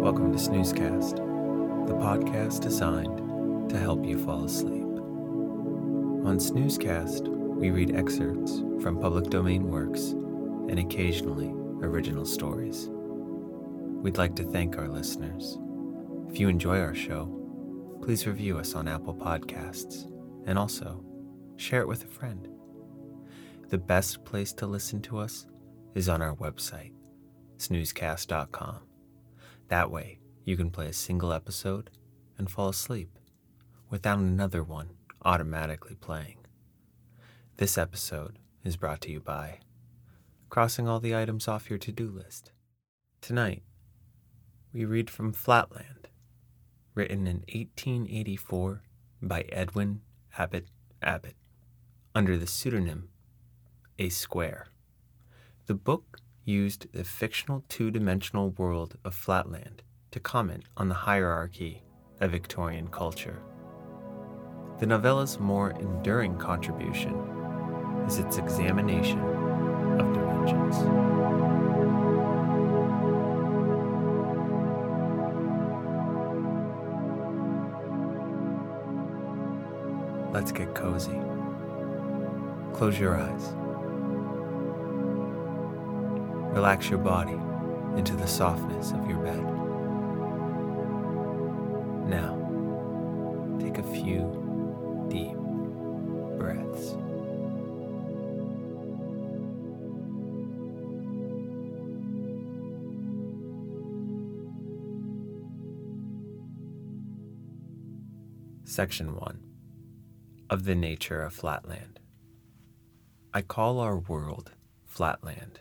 Welcome 0.00 0.32
to 0.32 0.38
Snoozecast, 0.38 1.16
the 1.86 1.92
podcast 1.92 2.60
designed 2.60 3.68
to 3.68 3.78
help 3.78 4.02
you 4.06 4.16
fall 4.24 4.44
asleep. 4.46 4.82
On 6.24 6.38
Snoozecast, 6.38 7.28
we 7.28 7.70
read 7.70 7.94
excerpts 7.94 8.60
from 8.82 8.98
public 8.98 9.26
domain 9.26 9.68
works 9.68 10.12
and 10.70 10.78
occasionally 10.78 11.50
original 11.86 12.24
stories. 12.24 12.88
We'd 12.90 14.16
like 14.16 14.34
to 14.36 14.42
thank 14.42 14.78
our 14.78 14.88
listeners. 14.88 15.58
If 16.30 16.40
you 16.40 16.48
enjoy 16.48 16.80
our 16.80 16.94
show, 16.94 17.26
please 18.00 18.26
review 18.26 18.56
us 18.56 18.74
on 18.74 18.88
Apple 18.88 19.14
Podcasts 19.14 20.10
and 20.46 20.58
also 20.58 21.04
share 21.56 21.82
it 21.82 21.88
with 21.88 22.04
a 22.04 22.08
friend. 22.08 22.48
The 23.68 23.76
best 23.76 24.24
place 24.24 24.54
to 24.54 24.66
listen 24.66 25.02
to 25.02 25.18
us 25.18 25.44
is 25.94 26.08
on 26.08 26.22
our 26.22 26.36
website, 26.36 26.94
snoozecast.com. 27.58 28.89
That 29.70 29.88
way, 29.88 30.18
you 30.44 30.56
can 30.56 30.70
play 30.70 30.88
a 30.88 30.92
single 30.92 31.32
episode 31.32 31.90
and 32.36 32.50
fall 32.50 32.70
asleep 32.70 33.16
without 33.88 34.18
another 34.18 34.64
one 34.64 34.90
automatically 35.24 35.94
playing. 35.94 36.38
This 37.56 37.78
episode 37.78 38.40
is 38.64 38.76
brought 38.76 39.00
to 39.02 39.12
you 39.12 39.20
by 39.20 39.60
crossing 40.48 40.88
all 40.88 40.98
the 40.98 41.14
items 41.14 41.46
off 41.46 41.70
your 41.70 41.78
to 41.78 41.92
do 41.92 42.10
list. 42.10 42.50
Tonight, 43.20 43.62
we 44.72 44.84
read 44.84 45.08
from 45.08 45.32
Flatland, 45.32 46.08
written 46.96 47.28
in 47.28 47.44
1884 47.54 48.82
by 49.22 49.42
Edwin 49.52 50.00
Abbott 50.36 50.66
Abbott, 51.00 51.36
under 52.12 52.36
the 52.36 52.48
pseudonym 52.48 53.08
A 54.00 54.08
Square. 54.08 54.66
The 55.66 55.74
book 55.74 56.18
used 56.50 56.92
the 56.92 57.04
fictional 57.04 57.64
two 57.68 57.90
dimensional 57.90 58.50
world 58.50 58.96
of 59.04 59.14
Flatland 59.14 59.82
to 60.10 60.18
comment 60.18 60.64
on 60.76 60.88
the 60.88 60.94
hierarchy 60.94 61.84
of 62.20 62.32
Victorian 62.32 62.88
culture. 62.88 63.40
The 64.80 64.86
novella's 64.86 65.38
more 65.38 65.70
enduring 65.70 66.36
contribution 66.38 67.14
is 68.06 68.18
its 68.18 68.38
examination 68.38 69.20
of 70.00 70.12
dimensions. 70.12 70.76
Let's 80.32 80.50
get 80.50 80.74
cozy. 80.74 81.20
Close 82.72 82.98
your 82.98 83.16
eyes. 83.16 83.59
Relax 86.52 86.90
your 86.90 86.98
body 86.98 87.38
into 87.96 88.16
the 88.16 88.26
softness 88.26 88.90
of 88.90 89.08
your 89.08 89.18
bed. 89.18 89.42
Now, 92.08 92.36
take 93.60 93.78
a 93.78 93.82
few 93.84 95.06
deep 95.08 95.36
breaths. 96.38 96.96
Section 108.64 109.14
1 109.14 109.40
of 110.50 110.64
the 110.64 110.74
nature 110.74 111.22
of 111.22 111.32
flatland. 111.32 112.00
I 113.32 113.42
call 113.42 113.78
our 113.78 113.98
world 113.98 114.50
flatland 114.86 115.60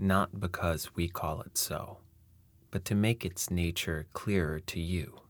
not 0.00 0.40
because 0.40 0.94
we 0.96 1.08
call 1.08 1.42
it 1.42 1.58
so, 1.58 1.98
but 2.70 2.84
to 2.86 2.94
make 2.94 3.24
its 3.24 3.50
nature 3.50 4.06
clearer 4.12 4.58
to 4.58 4.80
you, 4.80 5.20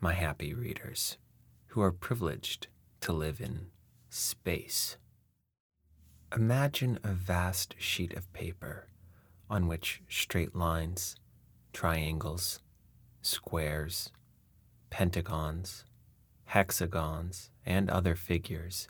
my 0.00 0.12
happy 0.12 0.52
readers, 0.52 1.16
who 1.68 1.80
are 1.80 1.92
privileged 1.92 2.66
to 3.00 3.12
live 3.12 3.40
in 3.40 3.66
space. 4.10 4.96
Imagine 6.34 6.98
a 7.04 7.12
vast 7.12 7.76
sheet 7.78 8.14
of 8.14 8.32
paper 8.32 8.88
on 9.48 9.68
which 9.68 10.02
straight 10.08 10.56
lines, 10.56 11.14
triangles, 11.72 12.60
squares, 13.22 14.10
pentagons, 14.90 15.84
hexagons, 16.46 17.50
and 17.64 17.88
other 17.88 18.16
figures, 18.16 18.88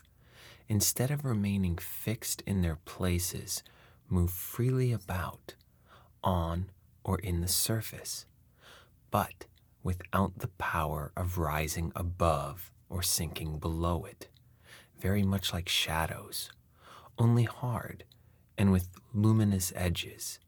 instead 0.67 1.11
of 1.11 1.25
remaining 1.25 1.77
fixed 1.77 2.41
in 2.47 2.61
their 2.61 2.77
places, 2.85 3.63
move 4.09 4.31
freely 4.31 4.91
about, 4.91 5.55
on 6.23 6.69
or 7.03 7.19
in 7.19 7.41
the 7.41 7.47
surface, 7.47 8.25
but 9.11 9.45
without 9.83 10.39
the 10.39 10.49
power 10.49 11.11
of 11.15 11.37
rising 11.37 11.91
above 11.95 12.71
or 12.89 13.01
sinking 13.01 13.59
below 13.59 14.05
it, 14.05 14.27
very 14.99 15.23
much 15.23 15.53
like 15.53 15.69
shadows, 15.69 16.49
only 17.17 17.43
hard 17.43 18.03
and 18.57 18.71
with 18.71 18.89
luminous 19.13 19.71
edges. 19.75 20.39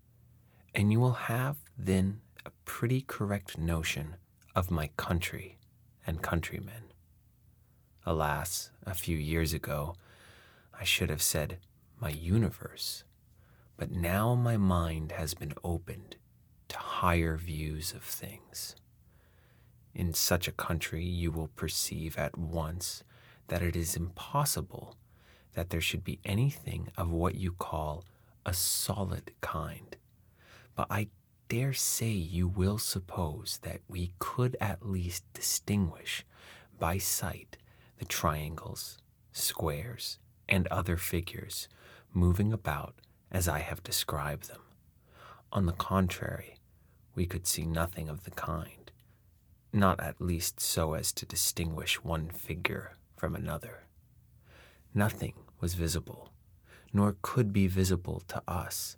And 0.73 0.91
you 0.91 0.99
will 0.99 1.13
have 1.13 1.57
then 1.77 2.21
a 2.45 2.51
pretty 2.65 3.01
correct 3.01 3.57
notion 3.57 4.15
of 4.55 4.71
my 4.71 4.89
country 4.97 5.57
and 6.05 6.21
countrymen. 6.21 6.93
Alas, 8.05 8.71
a 8.85 8.93
few 8.93 9.17
years 9.17 9.53
ago, 9.53 9.95
I 10.77 10.83
should 10.83 11.09
have 11.09 11.21
said 11.21 11.57
my 11.99 12.09
universe 12.09 13.03
but 13.79 13.91
now 13.91 14.35
my 14.35 14.57
mind 14.57 15.13
has 15.13 15.33
been 15.33 15.53
opened 15.63 16.17
to 16.67 16.77
higher 16.77 17.37
views 17.37 17.93
of 17.93 18.03
things. 18.03 18.75
In 19.95 20.13
such 20.13 20.49
a 20.49 20.51
country, 20.51 21.05
you 21.05 21.31
will 21.31 21.47
perceive 21.55 22.17
at 22.17 22.37
once 22.37 23.05
that 23.47 23.61
it 23.61 23.77
is 23.77 23.95
impossible 23.95 24.97
that 25.53 25.69
there 25.69 25.79
should 25.79 26.03
be 26.03 26.19
anything 26.25 26.89
of 26.97 27.09
what 27.09 27.35
you 27.35 27.53
call 27.53 28.03
a 28.45 28.53
solid 28.53 29.31
kind. 29.39 29.95
But 30.75 30.87
I 30.89 31.07
dare 31.47 31.73
say 31.73 32.09
you 32.09 32.49
will 32.49 32.79
suppose 32.79 33.59
that 33.61 33.79
we 33.87 34.11
could 34.19 34.57
at 34.59 34.85
least 34.85 35.23
distinguish 35.33 36.25
by 36.77 36.97
sight 36.97 37.55
the 37.97 38.05
triangles, 38.05 38.97
squares, 39.31 40.19
and 40.49 40.67
other 40.67 40.97
figures 40.97 41.69
moving 42.13 42.51
about 42.51 42.95
as 43.31 43.47
I 43.47 43.59
have 43.59 43.83
described 43.83 44.49
them. 44.49 44.61
On 45.51 45.65
the 45.65 45.73
contrary, 45.73 46.57
we 47.15 47.25
could 47.25 47.47
see 47.47 47.65
nothing 47.65 48.09
of 48.09 48.23
the 48.23 48.31
kind, 48.31 48.91
not 49.73 49.99
at 49.99 50.21
least 50.21 50.59
so 50.59 50.93
as 50.93 51.11
to 51.13 51.25
distinguish 51.25 52.03
one 52.03 52.29
figure 52.29 52.97
from 53.15 53.35
another. 53.35 53.83
Nothing 54.93 55.33
was 55.59 55.73
visible, 55.73 56.31
nor 56.93 57.15
could 57.21 57.51
be 57.53 57.67
visible 57.67 58.21
to 58.27 58.41
us, 58.47 58.95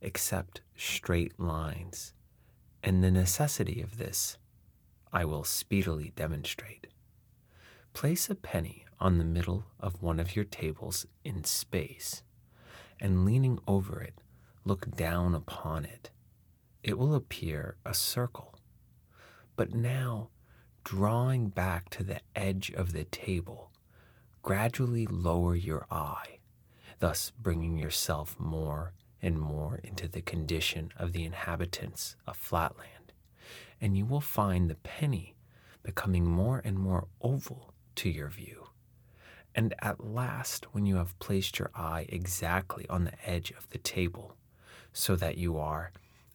except 0.00 0.60
straight 0.76 1.38
lines, 1.38 2.12
and 2.82 3.02
the 3.02 3.10
necessity 3.10 3.80
of 3.80 3.98
this 3.98 4.36
I 5.12 5.24
will 5.24 5.44
speedily 5.44 6.12
demonstrate. 6.16 6.86
Place 7.92 8.30
a 8.30 8.34
penny 8.34 8.84
on 8.98 9.18
the 9.18 9.24
middle 9.24 9.64
of 9.80 10.02
one 10.02 10.20
of 10.20 10.36
your 10.36 10.44
tables 10.44 11.06
in 11.24 11.44
space, 11.44 12.22
and 13.00 13.24
leaning 13.24 13.58
over 13.66 14.00
it, 14.00 14.20
look 14.64 14.94
down 14.96 15.34
upon 15.34 15.84
it. 15.84 16.10
It 16.82 16.98
will 16.98 17.14
appear 17.14 17.76
a 17.84 17.94
circle. 17.94 18.54
But 19.56 19.74
now, 19.74 20.30
drawing 20.84 21.48
back 21.48 21.90
to 21.90 22.02
the 22.02 22.20
edge 22.34 22.70
of 22.70 22.92
the 22.92 23.04
table, 23.04 23.70
gradually 24.42 25.06
lower 25.06 25.54
your 25.54 25.86
eye, 25.90 26.38
thus 26.98 27.32
bringing 27.38 27.78
yourself 27.78 28.36
more 28.38 28.92
and 29.22 29.38
more 29.38 29.80
into 29.82 30.08
the 30.08 30.22
condition 30.22 30.92
of 30.96 31.12
the 31.12 31.24
inhabitants 31.24 32.16
of 32.26 32.36
Flatland, 32.36 33.12
and 33.80 33.96
you 33.96 34.06
will 34.06 34.20
find 34.20 34.70
the 34.70 34.74
penny 34.76 35.36
becoming 35.82 36.24
more 36.24 36.60
and 36.64 36.78
more 36.78 37.08
oval 37.20 37.74
to 37.96 38.08
your 38.08 38.28
view. 38.28 38.68
And 39.60 39.74
at 39.80 40.02
last, 40.02 40.72
when 40.72 40.86
you 40.86 40.96
have 40.96 41.18
placed 41.18 41.58
your 41.58 41.70
eye 41.74 42.06
exactly 42.08 42.86
on 42.88 43.04
the 43.04 43.28
edge 43.30 43.50
of 43.50 43.68
the 43.68 43.76
table, 43.76 44.34
so 44.94 45.16
that 45.16 45.36
you 45.36 45.58
are, 45.58 45.92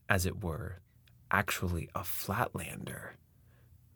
as 0.07 0.27
it 0.27 0.43
were, 0.43 0.79
actually 1.31 1.89
a 1.95 2.01
flatlander, 2.01 3.13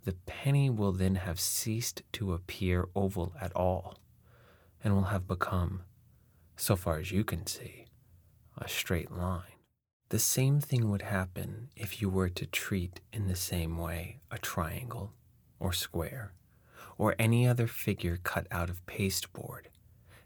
the 0.04 0.14
penny 0.26 0.68
will 0.72 0.94
then 0.94 1.14
have 1.14 1.40
ceased 1.40 2.02
to 2.14 2.34
appear 2.34 2.88
oval 2.96 3.36
at 3.40 3.56
all, 3.56 4.00
and 4.84 4.96
will 4.96 5.14
have 5.14 5.28
become, 5.28 5.84
so 6.58 6.76
far 6.76 6.98
as 6.98 7.12
you 7.12 7.24
can 7.24 7.46
see, 7.46 7.86
a 8.58 8.68
straight 8.68 9.12
line. 9.12 9.60
The 10.10 10.18
same 10.18 10.60
thing 10.60 10.90
would 10.90 11.04
happen 11.04 11.70
if 11.76 12.02
you 12.02 12.10
were 12.10 12.30
to 12.30 12.48
treat 12.48 13.00
in 13.14 13.28
the 13.28 13.36
same 13.36 13.78
way 13.78 14.22
a 14.32 14.40
triangle 14.40 15.14
or 15.60 15.72
square 15.72 16.34
or 16.98 17.16
any 17.18 17.48
other 17.48 17.68
figure 17.68 18.18
cut 18.24 18.48
out 18.52 18.70
of 18.70 18.86
pasteboard. 18.86 19.70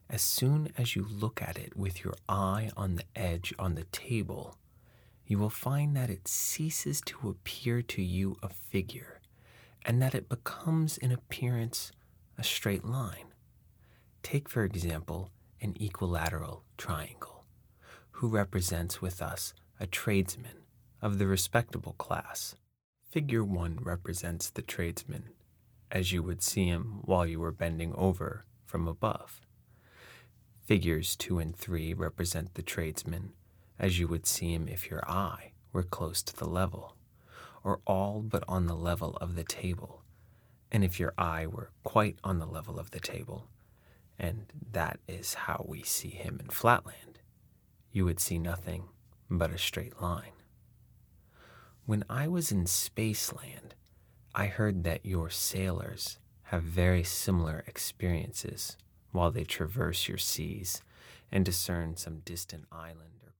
As 0.09 0.21
soon 0.21 0.71
as 0.77 0.95
you 0.95 1.07
look 1.09 1.41
at 1.41 1.57
it 1.57 1.75
with 1.75 2.03
your 2.03 2.13
eye 2.29 2.69
on 2.75 2.95
the 2.95 3.05
edge 3.15 3.53
on 3.57 3.75
the 3.75 3.85
table, 3.85 4.57
you 5.25 5.37
will 5.39 5.49
find 5.49 5.95
that 5.95 6.09
it 6.09 6.27
ceases 6.27 7.01
to 7.01 7.29
appear 7.29 7.81
to 7.81 8.01
you 8.01 8.37
a 8.43 8.49
figure 8.49 9.21
and 9.85 10.01
that 10.01 10.15
it 10.15 10.29
becomes 10.29 10.97
in 10.97 11.11
appearance 11.11 11.91
a 12.37 12.43
straight 12.43 12.85
line. 12.85 13.33
Take, 14.21 14.47
for 14.49 14.63
example, 14.63 15.31
an 15.61 15.75
equilateral 15.79 16.63
triangle, 16.77 17.45
who 18.11 18.27
represents 18.27 19.01
with 19.01 19.21
us 19.21 19.53
a 19.79 19.87
tradesman 19.87 20.63
of 21.01 21.17
the 21.17 21.27
respectable 21.27 21.93
class. 21.93 22.55
Figure 23.09 23.43
1 23.43 23.79
represents 23.81 24.49
the 24.49 24.61
tradesman 24.61 25.29
as 25.93 26.11
you 26.11 26.23
would 26.23 26.41
see 26.41 26.65
him 26.65 26.99
while 27.03 27.25
you 27.25 27.39
were 27.39 27.51
bending 27.51 27.93
over 27.93 28.45
from 28.65 28.87
above. 28.87 29.39
Figures 30.65 31.15
2 31.15 31.37
and 31.37 31.55
3 31.55 31.93
represent 31.93 32.55
the 32.55 32.63
tradesman 32.63 33.31
as 33.77 33.99
you 33.99 34.07
would 34.07 34.25
see 34.25 34.53
him 34.53 34.67
if 34.67 34.89
your 34.89 35.07
eye 35.07 35.51
were 35.71 35.83
close 35.83 36.23
to 36.23 36.35
the 36.35 36.47
level, 36.47 36.95
or 37.63 37.79
all 37.85 38.21
but 38.21 38.43
on 38.47 38.65
the 38.65 38.75
level 38.75 39.17
of 39.17 39.35
the 39.35 39.43
table, 39.43 40.03
and 40.71 40.83
if 40.83 40.99
your 40.99 41.13
eye 41.17 41.45
were 41.45 41.69
quite 41.83 42.17
on 42.23 42.39
the 42.39 42.45
level 42.45 42.79
of 42.79 42.91
the 42.91 42.99
table, 42.99 43.47
and 44.17 44.51
that 44.71 44.99
is 45.07 45.33
how 45.33 45.63
we 45.67 45.83
see 45.83 46.09
him 46.09 46.39
in 46.39 46.49
Flatland, 46.49 47.19
you 47.91 48.05
would 48.05 48.19
see 48.19 48.39
nothing 48.39 48.85
but 49.29 49.51
a 49.51 49.57
straight 49.57 50.01
line. 50.01 50.31
When 51.85 52.03
I 52.09 52.27
was 52.27 52.51
in 52.51 52.65
Spaceland, 52.65 53.73
I 54.35 54.47
heard 54.47 54.83
that 54.83 55.05
your 55.05 55.29
sailors 55.29 56.17
have 56.45 56.63
very 56.63 57.03
similar 57.03 57.63
experiences 57.67 58.77
while 59.11 59.29
they 59.29 59.43
traverse 59.43 60.07
your 60.07 60.17
seas 60.17 60.81
and 61.31 61.45
discern 61.45 61.97
some 61.97 62.21
distant 62.25 62.65
island 62.71 63.21
or 63.23 63.32